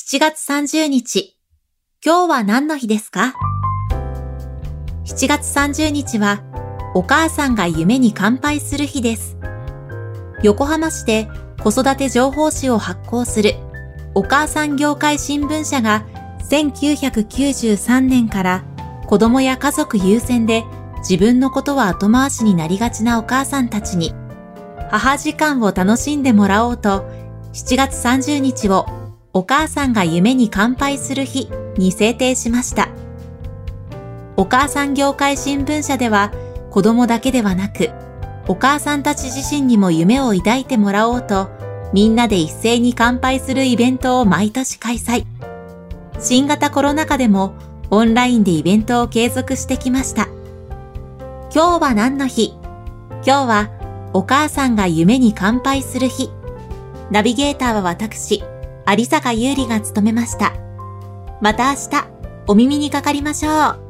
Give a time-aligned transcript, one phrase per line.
[0.00, 1.36] 7月30日。
[2.06, 3.34] 今日は何の日ですか
[5.04, 6.44] ?7 月30日は、
[6.94, 9.36] お母さんが夢に乾杯する日です。
[10.44, 11.26] 横浜市で
[11.60, 13.54] 子育て情報誌を発行する
[14.14, 16.06] お母さん業界新聞社が
[16.48, 18.64] 1993年から
[19.08, 20.62] 子供や家族優先で
[20.98, 24.14] 自分のことは後回しになりがちなお母さんたちに
[24.92, 27.10] 母時間を楽しんでもらおうと
[27.52, 28.97] 7月30日を
[29.38, 32.88] お母さんが夢に乾杯する日に制定しました。
[34.36, 36.32] お母さん業界新聞社では
[36.72, 37.90] 子供だけではなく、
[38.48, 41.50] お母さんたち自身にも夢を抱いてもらおうと、
[41.92, 45.24] みんなで一斉に乾杯するイベントを毎年開催。
[46.18, 47.54] 新型コロナ禍でも
[47.90, 50.26] オンラインでイベントを継続してきました。
[51.54, 52.54] 今日は何の日？
[53.22, 53.70] 今日は
[54.14, 56.28] お母さんが夢に乾杯する日。
[57.12, 58.42] ナビゲーターは私、
[58.96, 60.54] 有坂優里が務めました。
[61.42, 62.08] また明日、
[62.46, 63.87] お耳にかかりましょう。